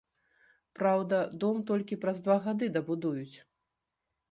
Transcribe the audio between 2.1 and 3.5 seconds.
два гады дабудуюць.